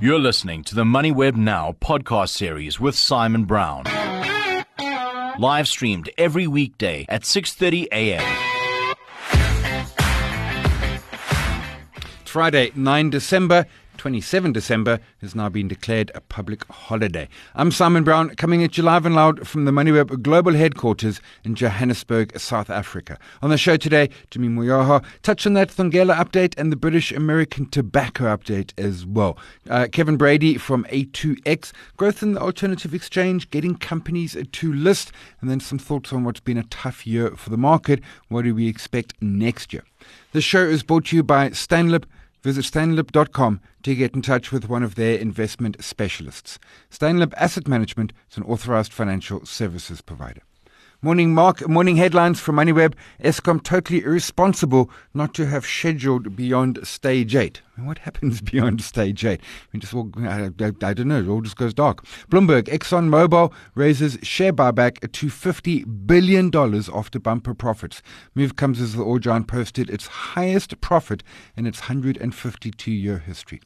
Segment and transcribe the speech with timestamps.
[0.00, 3.82] You're listening to the MoneyWeb Now podcast series with Simon Brown.
[5.40, 8.22] Live streamed every weekday at 6:30 a.m.
[12.24, 13.66] Friday, 9 December.
[13.98, 17.28] 27 December has now been declared a public holiday.
[17.56, 21.56] I'm Simon Brown, coming at you live and loud from the MoneyWeb Global Headquarters in
[21.56, 23.18] Johannesburg, South Africa.
[23.42, 27.66] On the show today, Jimmy Moyaha touch on that Thungela update and the British American
[27.66, 29.36] tobacco update as well.
[29.68, 35.50] Uh, Kevin Brady from A2X, growth in the alternative exchange, getting companies to list, and
[35.50, 38.00] then some thoughts on what's been a tough year for the market.
[38.28, 39.82] What do we expect next year?
[40.32, 42.04] The show is brought to you by Stanlib.
[42.42, 46.58] Visit stanlib.com to get in touch with one of their investment specialists.
[46.90, 50.42] Stanlib Asset Management is an authorized financial services provider.
[51.02, 51.68] Morning, Mark.
[51.68, 52.94] Morning headlines from MoneyWeb.
[53.22, 57.62] Eskom totally irresponsible not to have scheduled beyond stage eight.
[57.86, 59.40] What happens beyond stage eight?
[59.72, 61.20] We just walk, I, I, I, don't know.
[61.20, 62.04] It all just goes dark.
[62.30, 66.50] Bloomberg, ExxonMobil raises share buyback to $50 billion
[66.94, 68.02] after bumper profits.
[68.34, 71.22] Move comes as the oil giant posted its highest profit
[71.56, 73.60] in its 152 year history.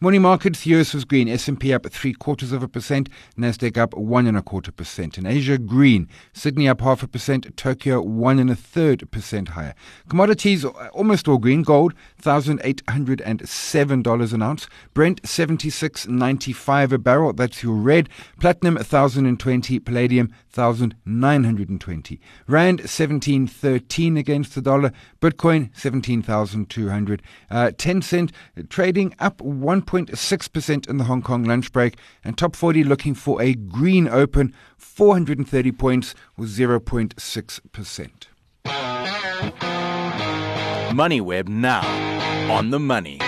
[0.00, 4.26] Morning markets, US was green, S&P up three quarters of a percent, Nasdaq up one
[4.26, 5.18] and a quarter percent.
[5.18, 9.74] In Asia, green, Sydney up half a percent, Tokyo one and a third percent higher.
[10.08, 12.60] Commodities almost all green, gold thousand
[13.58, 17.62] eight hundred and seven dollars an ounce, Brent seventy six ninety five a barrel, that's
[17.62, 18.08] your red,
[18.40, 24.62] platinum thousand and twenty, palladium thousand nine hundred and twenty, rand seventeen thirteen against the
[24.62, 28.30] dollar, Bitcoin seventeen thousand two hundred, uh, Tencent
[28.68, 33.54] trading up 1.6% in the Hong Kong lunch break, and top 40 looking for a
[33.54, 38.28] green open, 430 points with 0.6%.
[40.92, 42.08] MoneyWeb now.
[42.50, 43.20] On the money.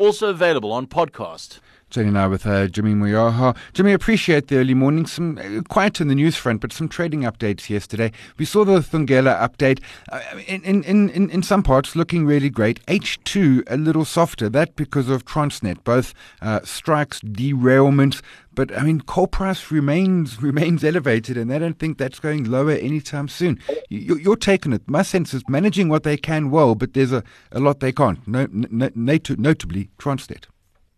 [0.00, 1.60] Also available on podcast.
[1.88, 3.56] Joining now with uh, Jimmy Moyaha.
[3.72, 5.06] Jimmy, appreciate the early morning.
[5.06, 8.10] Some uh, quiet in the news front, but some trading updates yesterday.
[8.38, 9.80] We saw the Thungela update
[10.10, 12.84] uh, in, in, in, in some parts looking really great.
[12.86, 14.48] H2 a little softer.
[14.48, 16.12] That because of Transnet, both
[16.42, 18.20] uh, strikes, derailments.
[18.52, 22.72] But I mean, coal price remains remains elevated, and I don't think that's going lower
[22.72, 23.60] anytime soon.
[23.88, 24.82] You, you're taking it.
[24.88, 27.22] My sense is managing what they can well, but there's a,
[27.52, 28.26] a lot they can't.
[28.26, 30.46] No, no, notably, Transnet.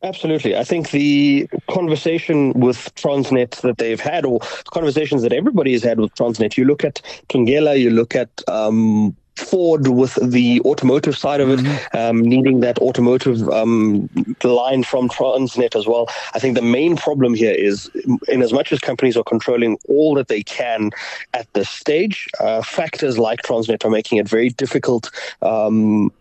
[0.03, 0.57] Absolutely.
[0.57, 4.39] I think the conversation with Transnet that they've had, or
[4.71, 9.17] conversations that everybody has had with Transnet, you look at Thungela, you look at um,
[9.39, 11.97] Ford with the automotive side of it, mm-hmm.
[11.97, 14.09] um, needing that automotive um,
[14.45, 16.09] line from Transnet as well.
[16.35, 17.91] I think the main problem here is,
[18.29, 20.91] in as much as companies are controlling all that they can
[21.35, 25.11] at this stage, uh, factors like Transnet are making it very difficult.
[25.43, 26.13] Um,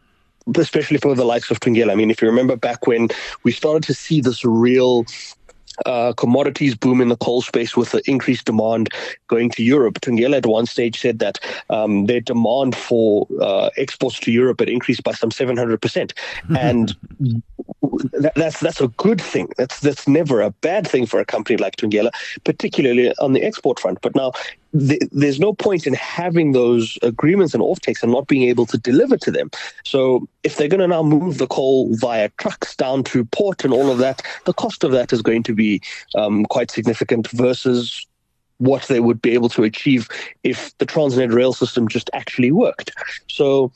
[0.56, 1.92] especially for the likes of Thungela.
[1.92, 3.10] I mean, if you remember back when
[3.44, 5.06] we started to see this real
[5.86, 8.90] uh, commodities boom in the coal space with the increased demand
[9.28, 9.96] going to Europe.
[10.02, 14.70] Thungela at one stage said that um, their demand for uh, exports to Europe had
[14.70, 16.14] increased by some 700%.
[16.58, 16.96] And
[18.14, 19.50] that, that's that's a good thing.
[19.58, 22.12] That's that's never a bad thing for a company like Thungela,
[22.44, 24.00] particularly on the export front.
[24.02, 24.32] But now
[24.74, 28.78] th- there's no point in having those agreements and offtakes and not being able to
[28.78, 29.50] deliver to them.
[29.84, 33.74] So if they're going to now move the coal via trucks down to port and
[33.74, 35.82] all of that, the cost of that is going to be
[36.16, 38.06] um, quite significant versus
[38.60, 40.08] what they would be able to achieve
[40.44, 42.92] if the Transnet rail system just actually worked.
[43.30, 43.72] So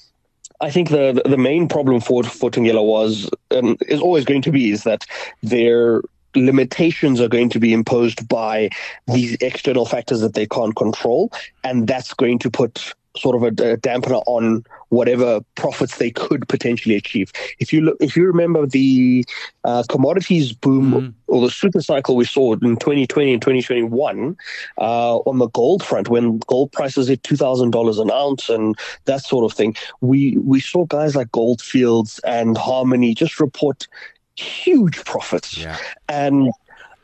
[0.59, 4.51] I think the the main problem for for Thungela was and is always going to
[4.51, 5.05] be is that
[5.41, 6.01] their
[6.35, 8.69] limitations are going to be imposed by
[9.07, 11.31] these external factors that they can't control,
[11.63, 16.47] and that's going to put sort of a, a, dampener on whatever profits they could
[16.47, 17.31] potentially achieve.
[17.59, 19.25] If you look, if you remember the
[19.63, 21.13] uh, commodities boom mm.
[21.27, 24.37] or the super cycle we saw in 2020 and 2021
[24.77, 28.75] uh, on the gold front, when gold prices hit two thousand dollars an ounce and
[29.05, 33.87] that sort of thing, we we saw guys like Goldfields and Harmony just report
[34.35, 35.77] huge profits, yeah.
[36.09, 36.51] and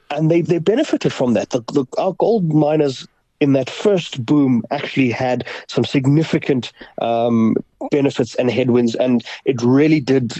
[0.09, 1.49] and they they benefited from that.
[1.49, 3.07] The, the, our gold miners
[3.39, 6.71] in that first boom actually had some significant
[7.01, 7.55] um,
[7.91, 10.33] benefits and headwinds, and it really did.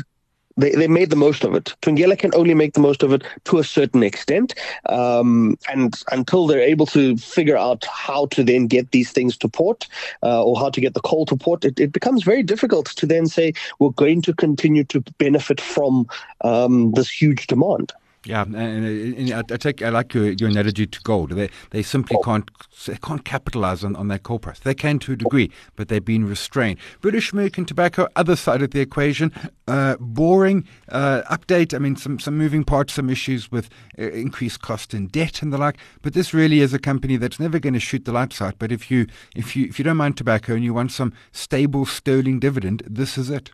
[0.58, 1.76] They, they made the most of it.
[1.82, 4.56] Thungela can only make the most of it to a certain extent,
[4.90, 9.48] um, and until they're able to figure out how to then get these things to
[9.48, 9.88] port
[10.24, 13.06] uh, or how to get the coal to port, it, it, becomes very difficult to
[13.06, 16.08] then say we're going to continue to benefit from
[16.42, 17.94] um, this huge demand.
[18.26, 21.32] Yeah, and, and, I, take I like your, your analogy to gold.
[21.32, 22.50] They they simply can't
[22.86, 24.60] they can't capitalize on, on that coal price.
[24.60, 26.80] They can to a degree, but they've been restrained.
[27.00, 29.32] British American Tobacco, other side of the equation,
[29.68, 31.74] uh, boring uh, update.
[31.74, 35.54] I mean, some some moving parts, some issues with uh, increased cost and debt and
[35.54, 35.78] the like.
[36.02, 38.56] But this really is a company that's never going to shoot the lights out.
[38.60, 41.86] But if you if you if you don't mind tobacco and you want some stable
[41.86, 43.52] sterling dividend, this is it.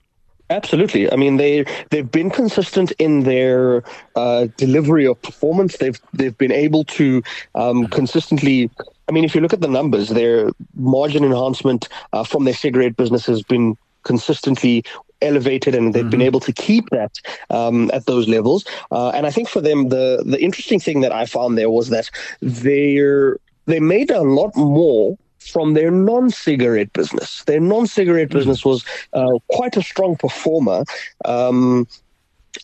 [0.53, 1.11] Absolutely.
[1.11, 3.83] I mean, they they've been consistent in their
[4.15, 5.77] uh, delivery of performance.
[5.77, 7.23] They've they've been able to
[7.55, 8.69] um, consistently.
[9.09, 12.95] I mean, if you look at the numbers, their margin enhancement uh, from their cigarette
[12.95, 14.83] business has been consistently
[15.21, 16.11] elevated and they've mm-hmm.
[16.11, 17.17] been able to keep that
[17.50, 18.65] um, at those levels.
[18.91, 21.89] Uh, and I think for them, the the interesting thing that I found there was
[21.89, 22.11] that
[22.41, 25.17] they're they made a lot more
[25.48, 27.44] from their non-cigarette business.
[27.45, 30.84] Their non-cigarette mm business was uh, quite a strong performer.
[31.24, 31.88] Um,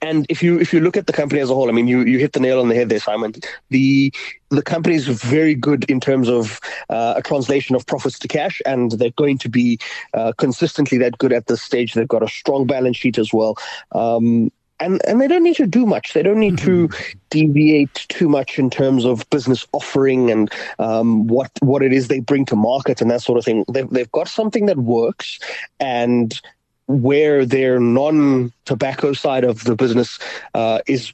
[0.01, 2.01] and if you if you look at the company as a whole, I mean, you,
[2.01, 3.33] you hit the nail on the head there, Simon.
[3.69, 4.13] The
[4.49, 6.59] the company is very good in terms of
[6.89, 9.79] uh, a translation of profits to cash, and they're going to be
[10.13, 11.93] uh, consistently that good at this stage.
[11.93, 13.57] They've got a strong balance sheet as well.
[13.91, 16.13] Um, and and they don't need to do much.
[16.13, 17.19] They don't need to mm-hmm.
[17.29, 22.19] deviate too much in terms of business offering and um, what what it is they
[22.19, 23.65] bring to market and that sort of thing.
[23.71, 25.39] They've they've got something that works,
[25.79, 26.39] and
[26.87, 30.17] where their non-tobacco side of the business
[30.55, 31.13] uh, is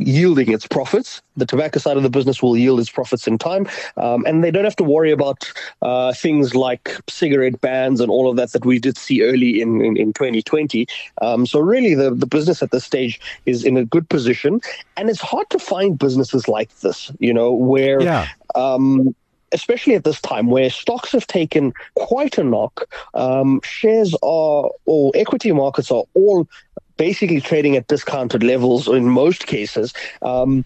[0.00, 1.22] yielding its profits.
[1.36, 3.66] The tobacco side of the business will yield its profits in time,
[3.96, 5.50] um, and they don't have to worry about
[5.82, 9.80] uh, things like cigarette bans and all of that that we did see early in
[9.82, 10.86] in, in 2020.
[11.20, 14.60] Um, so really, the the business at this stage is in a good position,
[14.96, 17.10] and it's hard to find businesses like this.
[17.18, 18.28] You know, where yeah.
[18.54, 19.14] um,
[19.52, 25.12] especially at this time where stocks have taken quite a knock, um, shares are, or
[25.14, 26.48] equity markets are all
[26.96, 29.92] basically trading at discounted levels in most cases.
[30.22, 30.64] Um,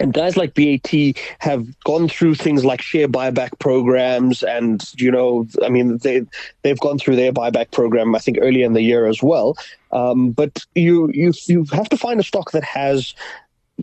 [0.00, 5.46] and guys like BAT have gone through things like share buyback programs, and you know,
[5.62, 6.26] I mean, they
[6.62, 9.56] they've gone through their buyback program, I think, earlier in the year as well.
[9.92, 13.14] Um, but you you you have to find a stock that has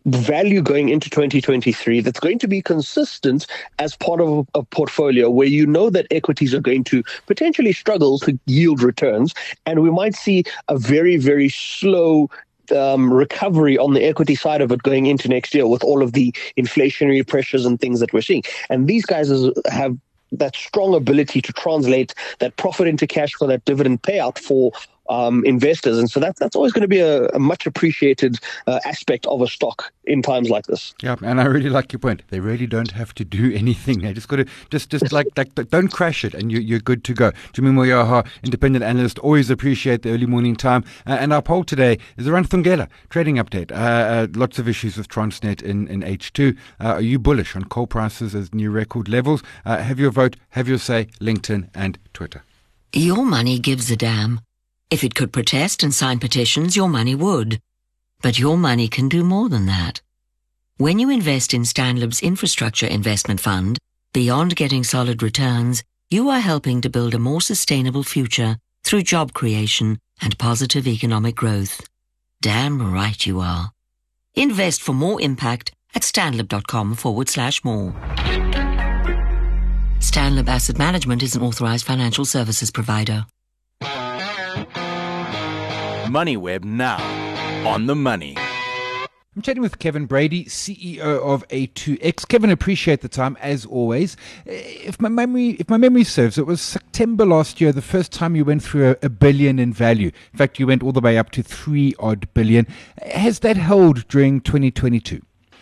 [0.06, 3.46] value going into 2023 that's going to be consistent
[3.80, 8.18] as part of a portfolio where you know that equities are going to potentially struggle
[8.20, 9.34] to yield returns.
[9.66, 12.30] And we might see a very very slow
[12.76, 16.14] um, recovery on the equity side of it going into next year with all of
[16.14, 18.44] the inflationary pressures and things that we're seeing.
[18.70, 19.30] And these guys
[19.70, 19.98] have
[20.32, 24.72] that strong ability to translate that profit into cash for that dividend payout for
[25.12, 25.98] um, investors.
[25.98, 29.42] And so that, that's always going to be a, a much appreciated uh, aspect of
[29.42, 30.94] a stock in times like this.
[31.04, 32.24] Yeah, and I really like your point.
[32.30, 34.00] They really don't have to do anything.
[34.00, 37.04] They just got to just just like like don't crash it, and you, you're good
[37.04, 37.32] to go.
[37.54, 40.84] Jimmy Moyaha, independent analyst, always appreciate the early morning time.
[41.06, 43.72] Uh, and our poll today is around Thungela trading update.
[43.72, 46.58] Uh, uh, lots of issues with Transnet in in H2.
[46.80, 49.44] Uh, are you bullish on coal prices as new record levels?
[49.66, 51.08] Uh, have your vote, have your say.
[51.20, 52.44] LinkedIn and Twitter.
[52.94, 54.42] Your money gives a damn.
[54.92, 57.62] If it could protest and sign petitions, your money would.
[58.22, 60.02] But your money can do more than that.
[60.76, 63.80] When you invest in Stanlib's infrastructure investment fund,
[64.12, 69.32] beyond getting solid returns, you are helping to build a more sustainable future through job
[69.32, 71.88] creation and positive economic growth.
[72.42, 73.72] Damn right you are.
[74.36, 77.94] Invest for more impact at stanlib.com forward slash more.
[80.00, 83.26] Stanlib Asset Management is an authorized financial services provider.
[86.12, 86.98] MoneyWeb now
[87.66, 88.36] on the money.
[89.34, 92.28] I'm chatting with Kevin Brady, CEO of A2X.
[92.28, 94.18] Kevin, appreciate the time as always.
[94.46, 94.52] Eh,
[94.84, 98.36] if my memory, if my memory serves, it was September last year, the first time
[98.36, 100.12] you went through a, a billion in value.
[100.34, 102.68] In fact, you went all the way up to three odd billion.
[103.04, 105.22] Has that held during 2022?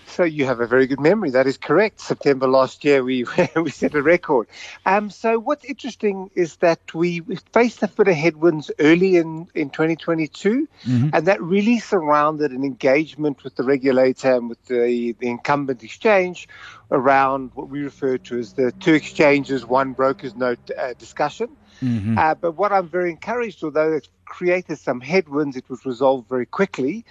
[0.09, 1.29] So you have a very good memory.
[1.29, 2.01] That is correct.
[2.01, 3.25] September last year, we
[3.55, 4.47] we set a record.
[4.85, 7.21] Um, so what's interesting is that we
[7.53, 11.09] faced a bit of headwinds early in, in 2022, mm-hmm.
[11.13, 16.47] and that really surrounded an engagement with the regulator and with the, the incumbent exchange
[16.91, 21.49] around what we refer to as the two exchanges, one broker's note uh, discussion.
[21.81, 22.17] Mm-hmm.
[22.17, 26.45] Uh, but what I'm very encouraged, although it created some headwinds, it was resolved very
[26.45, 27.05] quickly,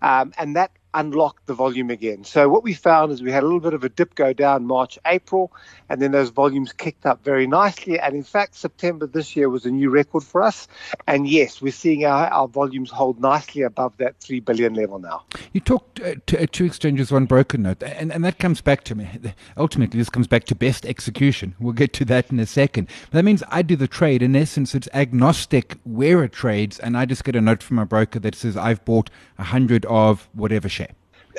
[0.00, 2.24] um, and that unlock the volume again.
[2.24, 4.64] So what we found is we had a little bit of a dip go down
[4.66, 5.52] March, April,
[5.88, 7.98] and then those volumes kicked up very nicely.
[7.98, 10.66] And in fact, September this year was a new record for us.
[11.06, 15.24] And yes, we're seeing our, our volumes hold nicely above that 3 billion level now.
[15.52, 18.84] You talked uh, to, uh, two exchanges, one broker note, and, and that comes back
[18.84, 19.08] to me.
[19.56, 21.54] Ultimately, this comes back to best execution.
[21.58, 22.88] We'll get to that in a second.
[23.10, 24.22] But that means I do the trade.
[24.22, 27.86] In essence, it's agnostic where it trades, and I just get a note from a
[27.86, 30.83] broker that says I've bought 100 of whatever share.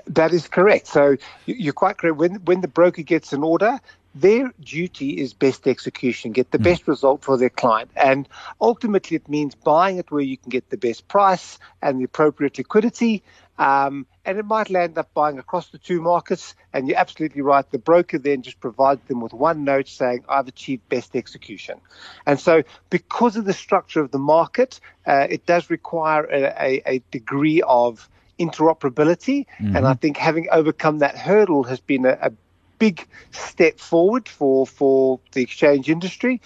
[0.07, 0.87] That is correct.
[0.87, 2.17] So you're quite correct.
[2.17, 3.79] When when the broker gets an order,
[4.15, 6.63] their duty is best execution, get the mm.
[6.63, 7.91] best result for their client.
[7.97, 8.27] And
[8.61, 12.57] ultimately, it means buying it where you can get the best price and the appropriate
[12.57, 13.23] liquidity.
[13.57, 16.55] Um, and it might land up buying across the two markets.
[16.73, 17.69] And you're absolutely right.
[17.69, 21.79] The broker then just provides them with one note saying, I've achieved best execution.
[22.25, 26.81] And so, because of the structure of the market, uh, it does require a, a,
[26.85, 28.09] a degree of
[28.39, 29.45] interoperability.
[29.59, 29.75] Mm-hmm.
[29.75, 32.31] And I think having overcome that hurdle has been a, a
[32.79, 36.41] big step forward for, for the exchange industry.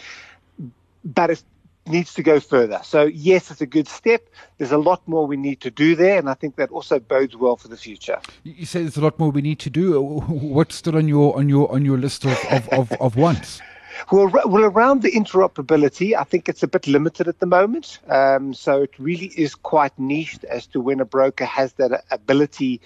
[1.04, 1.44] But it
[1.90, 2.80] needs to go further.
[2.84, 4.30] So, yes, it's a good step.
[4.58, 7.36] There's a lot more we need to do there, and I think that also bodes
[7.36, 8.20] well for the future.
[8.44, 10.02] You say there's a lot more we need to do.
[10.28, 13.62] What's still on your on your on your list of of, of, of wants?
[14.12, 18.00] Well, well, around the interoperability, I think it's a bit limited at the moment.
[18.08, 22.82] Um, so it really is quite niched as to when a broker has that ability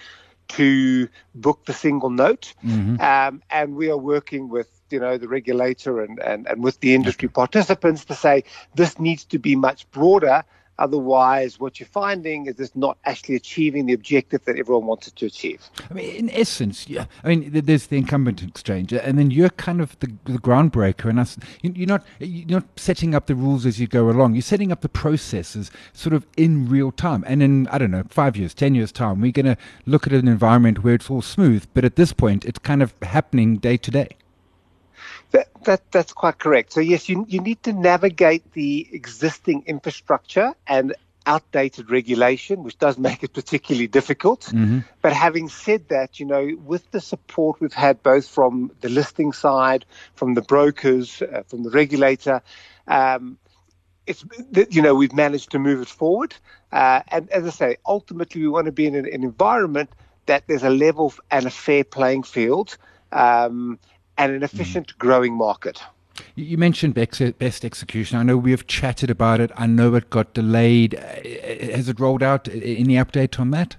[0.49, 2.53] to book the single note.
[2.63, 3.01] Mm-hmm.
[3.01, 6.93] Um, and we are working with you know the regulator and, and, and with the
[6.93, 8.43] industry participants to say
[8.75, 10.43] this needs to be much broader
[10.83, 15.25] Otherwise, what you're finding is it's not actually achieving the objective that everyone wanted to
[15.25, 15.61] achieve.
[15.89, 17.05] I mean, in essence, yeah.
[17.23, 21.09] I mean, there's the incumbent exchange, uh, and then you're kind of the, the groundbreaker,
[21.09, 21.37] and us.
[21.61, 24.35] You're not you're not setting up the rules as you go along.
[24.35, 27.23] You're setting up the processes sort of in real time.
[27.27, 30.11] And in I don't know, five years, ten years time, we're going to look at
[30.11, 31.65] an environment where it's all smooth.
[31.73, 34.09] But at this point, it's kind of happening day to day.
[35.33, 36.73] That, that, that's quite correct.
[36.73, 42.97] So, yes, you, you need to navigate the existing infrastructure and outdated regulation, which does
[42.97, 44.41] make it particularly difficult.
[44.41, 44.79] Mm-hmm.
[45.01, 49.33] But having said that, you know, with the support we've had both from the listing
[49.33, 49.85] side,
[50.15, 52.41] from the brokers, uh, from the regulator,
[52.87, 53.37] um,
[54.05, 54.25] it's
[54.69, 56.35] you know we've managed to move it forward.
[56.71, 59.89] Uh, and as I say, ultimately we want to be in an, an environment
[60.25, 62.77] that there's a level and a fair playing field.
[63.11, 63.79] Um,
[64.17, 65.81] and an efficient growing market.
[66.35, 68.17] You mentioned best execution.
[68.17, 69.51] I know we have chatted about it.
[69.55, 70.95] I know it got delayed.
[70.95, 70.99] Uh,
[71.75, 72.47] has it rolled out?
[72.47, 73.75] Any update on that?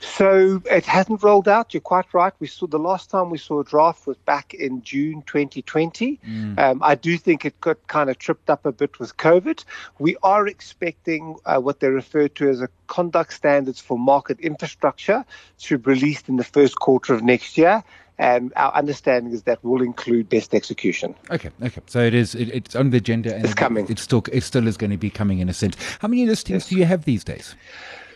[0.00, 1.74] So it hasn't rolled out.
[1.74, 2.32] You're quite right.
[2.38, 6.20] We saw the last time we saw a draft was back in June 2020.
[6.26, 6.58] Mm.
[6.58, 9.64] Um, I do think it got kind of tripped up a bit with COVID.
[9.98, 15.24] We are expecting uh, what they refer to as a conduct standards for market infrastructure
[15.60, 17.82] to be released in the first quarter of next year
[18.18, 21.14] and our understanding is that will include best execution.
[21.30, 21.80] Okay, okay.
[21.86, 22.34] So it is.
[22.34, 23.86] It, it's on the agenda, and it's it, coming.
[23.88, 25.76] It still, it still is going to be coming in a sense.
[26.00, 26.68] How many listings yes.
[26.68, 27.54] do you have these days?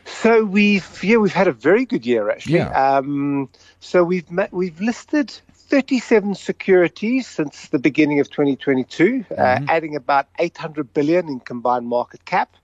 [0.07, 2.57] So we've yeah we've had a very good year actually.
[2.57, 2.97] Yeah.
[2.97, 3.49] Um,
[3.81, 5.31] so we've met, we've listed
[5.71, 9.41] 37 securities since the beginning of 2022, uh, mm-hmm.
[9.69, 12.57] uh, adding about 800 billion in combined market cap.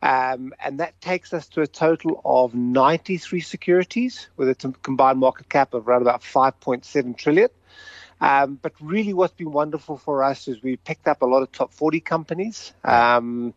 [0.00, 5.48] Um, and that takes us to a total of 93 securities with a combined market
[5.48, 7.48] cap of around about 5.7 trillion.
[8.20, 11.52] Um, but really, what's been wonderful for us is we picked up a lot of
[11.52, 13.54] top 40 companies, um,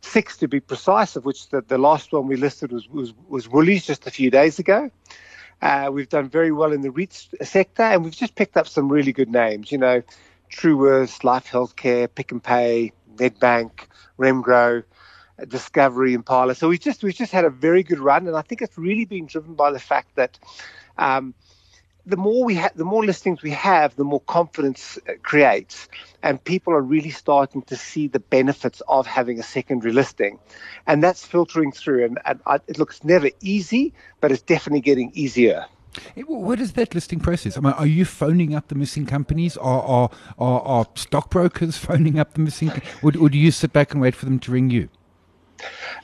[0.00, 3.48] six to be precise, of which the, the last one we listed was, was, was
[3.48, 4.90] Woolies just a few days ago.
[5.60, 8.88] Uh, we've done very well in the REIT sector, and we've just picked up some
[8.90, 9.72] really good names.
[9.72, 10.02] You know,
[10.52, 13.86] Truworths, Life Healthcare, Pick n Pay, Nedbank,
[14.18, 14.84] Remgro.
[15.48, 16.54] Discovery Impala.
[16.54, 19.04] So we just we just had a very good run, and I think it's really
[19.04, 20.38] been driven by the fact that
[20.98, 21.34] um,
[22.06, 25.88] the more we have, the more listings we have, the more confidence it creates,
[26.22, 30.38] and people are really starting to see the benefits of having a secondary listing,
[30.86, 32.04] and that's filtering through.
[32.04, 35.66] And, and I, it looks never easy, but it's definitely getting easier.
[36.26, 37.56] What is that listing process?
[37.56, 39.56] I mean, are you phoning up the missing companies?
[39.56, 42.70] Are are are, are stockbrokers phoning up the missing,
[43.02, 44.88] or, or do you sit back and wait for them to ring you?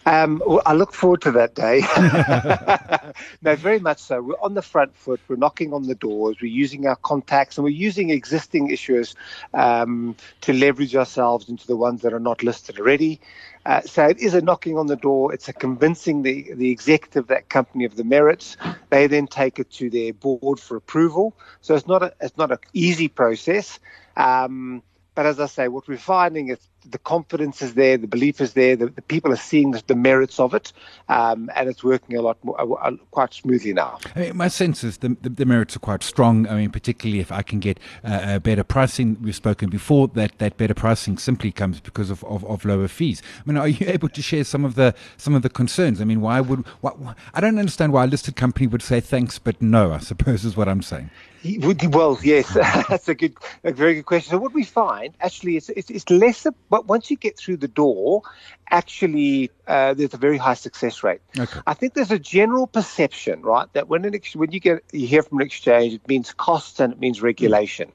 [0.07, 1.83] Um, well, I look forward to that day.
[3.43, 4.21] no, very much so.
[4.21, 5.21] We're on the front foot.
[5.29, 6.37] We're knocking on the doors.
[6.41, 9.15] We're using our contacts and we're using existing issuers
[9.55, 13.21] um, to leverage ourselves into the ones that are not listed already.
[13.65, 15.33] Uh, so it is a knocking on the door.
[15.33, 18.57] It's a convincing the, the executive that company of the merits.
[18.91, 21.35] They then take it to their board for approval.
[21.61, 23.79] So it's not a, it's not an easy process.
[24.17, 24.83] Um,
[25.15, 26.59] but as I say, what we're finding is
[26.91, 29.95] the confidence is there, the belief is there, the, the people are seeing the, the
[29.95, 30.73] merits of it,
[31.09, 33.99] um, and it's working a lot more, uh, quite smoothly now.
[34.15, 36.47] I mean, my sense is the, the, the, merits are quite strong.
[36.49, 39.17] I mean, particularly if I can get uh, better pricing.
[39.23, 43.23] We've spoken before that that better pricing simply comes because of, of, of, lower fees.
[43.39, 46.01] I mean, are you able to share some of the some of the concerns?
[46.01, 49.39] I mean, why would why, I don't understand why a listed company would say thanks
[49.39, 49.93] but no.
[49.93, 51.11] I suppose is what I'm saying.
[51.45, 52.55] Well, yes,
[52.89, 53.35] that's a good,
[53.65, 54.31] a very good question.
[54.31, 57.69] So what we find actually is it's, it's less but once you get through the
[57.69, 58.23] door,
[58.71, 61.21] actually uh, there's a very high success rate.
[61.39, 61.61] Okay.
[61.67, 65.07] I think there's a general perception, right, that when an ex- when you get you
[65.07, 67.93] hear from an exchange, it means costs and it means regulation.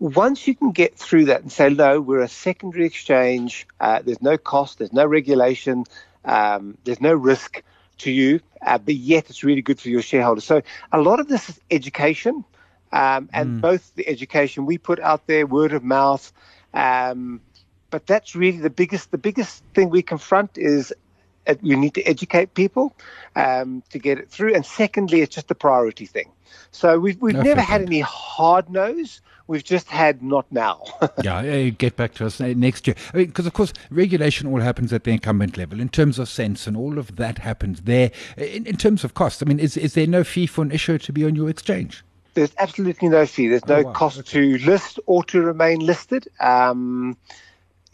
[0.00, 4.20] Once you can get through that and say, no, we're a secondary exchange, uh, there's
[4.20, 5.84] no cost, there's no regulation,
[6.26, 7.62] um, there's no risk
[7.96, 10.44] to you, uh, but yet it's really good for your shareholders.
[10.44, 10.60] So
[10.92, 12.44] a lot of this is education,
[12.92, 16.30] um, and both the education we put out there, word of mouth.
[16.74, 17.40] Um,
[17.94, 20.92] but that's really the biggest the biggest thing we confront is
[21.46, 22.92] uh, you need to educate people
[23.36, 24.52] um, to get it through.
[24.52, 26.32] And secondly, it's just a priority thing.
[26.72, 29.20] So we've we've No, never had any hard nose.
[29.46, 30.82] We've just had not now.
[31.20, 32.96] yeah, uh, get back to us uh, next year.
[33.12, 36.28] Because, I mean, of course, regulation all happens at the incumbent level in terms of
[36.28, 38.10] sense, and all of that happens there.
[38.36, 40.98] In, in terms of cost, I mean, is, is there no fee for an issuer
[40.98, 42.02] to be on your exchange?
[42.34, 43.46] There's absolutely no fee.
[43.46, 43.92] There's no Oh, wow.
[43.92, 44.30] cost Okay.
[44.30, 46.26] to list or to remain listed.
[46.40, 47.16] Um,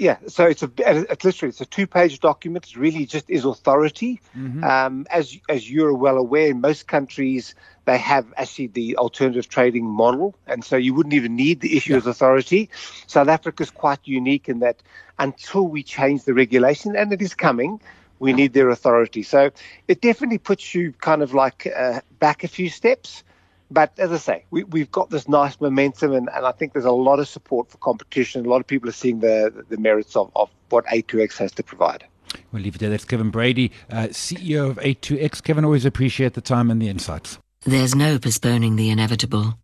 [0.00, 2.66] yeah, so it's a it's literally it's a two-page document.
[2.70, 4.22] It really just is authority.
[4.34, 4.64] Mm-hmm.
[4.64, 7.54] Um, as as you're well aware, in most countries
[7.84, 12.06] they have actually the alternative trading model, and so you wouldn't even need the issuer's
[12.06, 12.70] authority.
[13.06, 14.82] South Africa is quite unique in that
[15.18, 17.78] until we change the regulation, and it is coming,
[18.18, 19.22] we need their authority.
[19.22, 19.50] So
[19.86, 23.22] it definitely puts you kind of like uh, back a few steps.
[23.70, 26.84] But as I say, we, we've got this nice momentum, and, and I think there's
[26.84, 28.44] a lot of support for competition.
[28.44, 31.62] A lot of people are seeing the, the merits of, of what A2X has to
[31.62, 32.04] provide.
[32.52, 32.90] We'll leave it there.
[32.90, 35.42] That's Kevin Brady, uh, CEO of A2X.
[35.42, 37.38] Kevin, always appreciate the time and the insights.
[37.64, 39.58] There's no postponing the inevitable.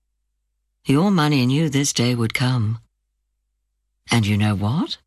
[0.85, 2.79] Your money knew this day would come.
[4.11, 4.99] And you know what?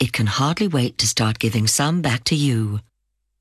[0.00, 2.80] It can hardly wait to start giving some back to you.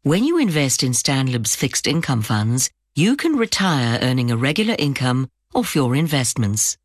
[0.03, 5.27] When you invest in Stanlib's fixed income funds, you can retire earning a regular income
[5.53, 6.77] off your investments.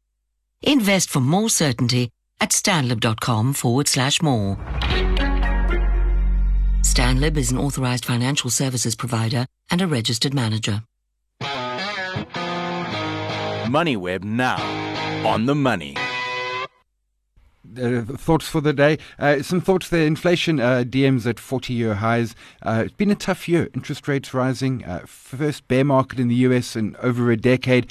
[0.61, 4.57] Invest for more certainty at stanlib.com forward slash more.
[6.83, 10.83] Stanlib is an authorized financial services provider and a registered manager.
[13.71, 14.59] MoneyWeb now.
[15.25, 15.95] On the money.
[17.81, 18.99] Uh, thoughts for the day.
[19.19, 20.07] Uh, some thoughts there.
[20.07, 22.35] Inflation uh, DMs at 40 year highs.
[22.63, 23.69] Uh, it's been a tough year.
[23.75, 24.85] Interest rates rising.
[24.85, 27.91] Uh, first bear market in the US in over a decade.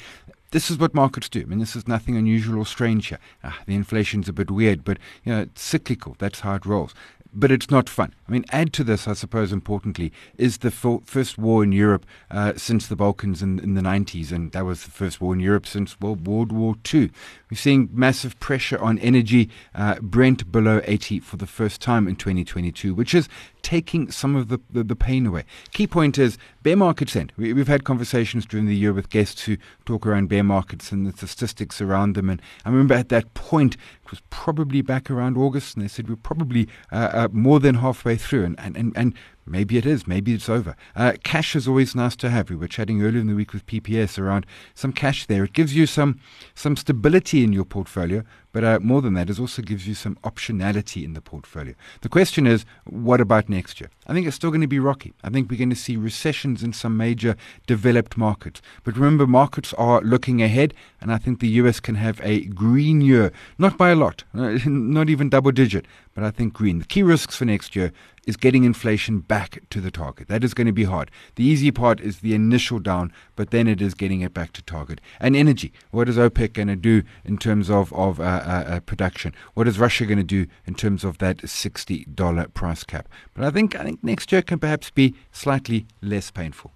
[0.52, 1.42] This is what markets do.
[1.42, 3.20] I mean, this is nothing unusual or strange here.
[3.44, 6.16] Ah, the inflation's a bit weird, but you know, it's cyclical.
[6.18, 6.92] That's how it rolls.
[7.32, 8.12] But it's not fun.
[8.28, 12.04] I mean, add to this, I suppose, importantly, is the fir- first war in Europe
[12.30, 15.40] uh, since the Balkans in, in the 90s, and that was the first war in
[15.40, 17.10] Europe since well, World War II.
[17.50, 22.16] We're seeing massive pressure on energy, uh, Brent below 80 for the first time in
[22.16, 23.28] 2022, which is
[23.62, 25.44] taking some of the, the, the pain away.
[25.72, 27.32] Key point is bear market end.
[27.36, 31.06] We, we've had conversations during the year with guests who talk around bear markets and
[31.06, 32.30] the statistics around them.
[32.30, 36.08] And I remember at that point, it was probably back around August, and they said
[36.08, 38.44] we're probably uh, uh, more than halfway through.
[38.44, 39.14] And, and, and, and
[39.50, 40.76] maybe it is, maybe it's over.
[40.94, 42.48] Uh, cash is always nice to have.
[42.48, 45.44] We were chatting earlier in the week with PPS around some cash there.
[45.44, 46.20] It gives you some,
[46.54, 50.16] some stability in your portfolio, but uh, more than that, it also gives you some
[50.24, 51.74] optionality in the portfolio.
[52.00, 53.90] The question is, what about next year?
[54.10, 55.14] I think it's still going to be rocky.
[55.22, 57.36] I think we're going to see recessions in some major
[57.68, 58.60] developed markets.
[58.82, 63.02] But remember, markets are looking ahead, and I think the US can have a green
[63.02, 63.30] year.
[63.56, 66.80] Not by a lot, not even double digit, but I think green.
[66.80, 67.92] The key risks for next year
[68.26, 70.28] is getting inflation back to the target.
[70.28, 71.10] That is going to be hard.
[71.36, 74.62] The easy part is the initial down, but then it is getting it back to
[74.62, 75.00] target.
[75.18, 75.72] And energy.
[75.90, 79.34] What is OPEC going to do in terms of, of uh, uh, uh, production?
[79.54, 83.08] What is Russia going to do in terms of that $60 price cap?
[83.34, 86.72] But I think, I think next year can perhaps be slightly less painful.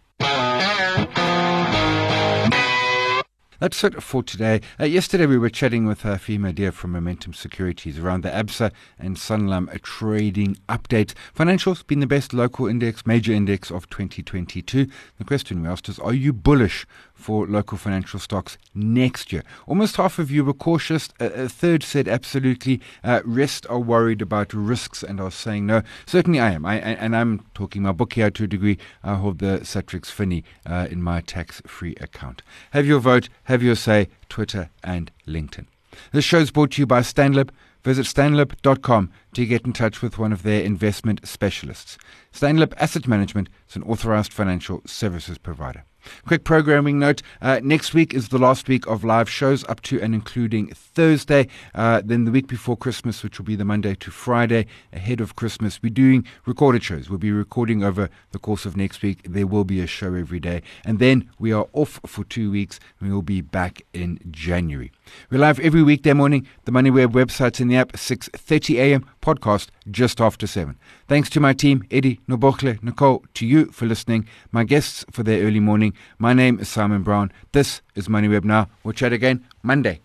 [3.60, 4.60] That's it for today.
[4.78, 8.72] Uh, yesterday we were chatting with uh, Fima Deer from Momentum Securities around the ABSA
[8.98, 11.14] and Sanlam trading updates.
[11.34, 14.86] Financials been the best local index, major index of 2022.
[15.18, 19.42] The question we asked is, are you bullish for local financial stocks next year?
[19.66, 21.08] Almost half of you were cautious.
[21.20, 22.80] A, a third said absolutely.
[23.02, 25.82] Uh, rest are worried about risks and are saying no.
[26.06, 26.66] Certainly I am.
[26.66, 28.78] I, I, and I'm talking my book here to a degree.
[29.02, 32.42] I hold the Satrix Fini uh, in my tax-free account.
[32.72, 33.28] Have your vote.
[33.44, 34.08] Have your say.
[34.28, 35.66] Twitter and LinkedIn.
[36.12, 37.50] This show is brought to you by Stanlib.
[37.84, 41.98] Visit stanlib.com to get in touch with one of their investment specialists.
[42.32, 45.84] Stanlib Asset Management is an authorized financial services provider.
[46.26, 50.00] Quick programming note uh, next week is the last week of live shows up to
[50.00, 51.48] and including Thursday.
[51.74, 55.36] Uh, then the week before Christmas, which will be the Monday to Friday ahead of
[55.36, 57.08] Christmas, we're doing recorded shows.
[57.08, 59.20] We'll be recording over the course of next week.
[59.24, 60.62] There will be a show every day.
[60.84, 64.92] And then we are off for two weeks we will be back in January.
[65.30, 66.46] We're live every weekday morning.
[66.64, 69.06] The MoneyWeb website's in the app, 6.30 a.m.
[69.20, 70.76] podcast just after 7.
[71.08, 75.44] Thanks to my team, Eddie, Nobokle, Nicole, to you for listening, my guests for their
[75.44, 75.94] early morning.
[76.18, 77.32] My name is Simon Brown.
[77.52, 78.68] This is MoneyWeb Now.
[78.82, 80.00] We'll chat again Monday.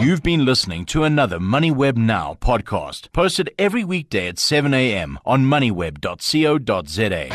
[0.00, 5.18] You've been listening to another MoneyWeb Now podcast, posted every weekday at 7 a.m.
[5.26, 7.28] on moneyweb.co.za.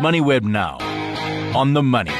[0.00, 0.78] MoneyWeb Now,
[1.58, 2.12] on the money.